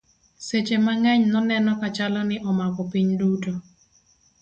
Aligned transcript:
sechhe 0.45 0.77
mang'eny 0.85 1.23
noneno 1.33 1.71
kachalo 1.81 2.21
ni 2.29 2.37
omako 2.49 2.81
piny 2.91 3.09
duto 3.19 3.53